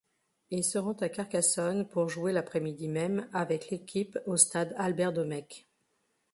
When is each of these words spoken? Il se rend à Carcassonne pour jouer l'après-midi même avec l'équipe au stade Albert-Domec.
Il 0.49 0.63
se 0.63 0.79
rend 0.79 0.93
à 0.93 1.09
Carcassonne 1.09 1.87
pour 1.87 2.09
jouer 2.09 2.31
l'après-midi 2.31 2.87
même 2.87 3.29
avec 3.33 3.69
l'équipe 3.69 4.17
au 4.25 4.35
stade 4.35 4.73
Albert-Domec. 4.79 5.69